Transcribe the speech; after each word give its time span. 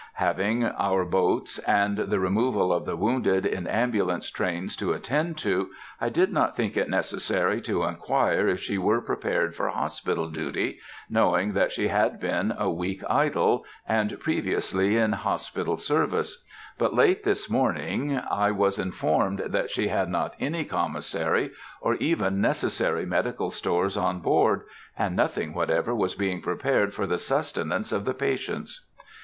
Having 0.13 0.65
our 0.65 1.05
boats 1.05 1.59
and 1.59 1.95
the 1.95 2.19
removal 2.19 2.73
of 2.73 2.85
the 2.85 2.95
wounded 2.95 3.45
in 3.45 3.67
ambulance 3.67 4.31
trains 4.31 4.75
to 4.77 4.93
attend 4.93 5.37
to, 5.37 5.69
I 5.99 6.09
did 6.09 6.31
not 6.33 6.55
think 6.55 6.75
it 6.75 6.89
necessary 6.89 7.61
to 7.61 7.83
inquire 7.83 8.47
if 8.47 8.59
she 8.61 8.79
were 8.79 8.99
prepared 8.99 9.53
for 9.53 9.69
hospital 9.69 10.27
duty, 10.27 10.79
knowing 11.07 11.53
that 11.53 11.71
she 11.71 11.87
had 11.89 12.19
been 12.19 12.51
a 12.57 12.67
week 12.67 13.03
idle, 13.11 13.63
and 13.87 14.19
previously 14.19 14.97
in 14.97 15.11
hospital 15.11 15.77
service; 15.77 16.43
but 16.79 16.95
late 16.95 17.23
this 17.23 17.47
morning 17.47 18.19
I 18.27 18.49
was 18.49 18.79
informed 18.79 19.43
that 19.51 19.69
she 19.69 19.89
had 19.89 20.09
not 20.09 20.33
any 20.39 20.65
commissary, 20.65 21.51
or 21.79 21.93
even 21.97 22.41
necessary 22.41 23.05
medical 23.05 23.51
stores 23.51 23.95
on 23.95 24.19
board, 24.19 24.63
and 24.97 25.15
nothing 25.15 25.53
whatever 25.53 25.93
was 25.93 26.15
being 26.15 26.41
prepared 26.41 26.91
for 26.95 27.05
the 27.05 27.19
sustenance 27.19 27.91
of 27.91 28.05
the 28.05 28.15
patients. 28.15 28.83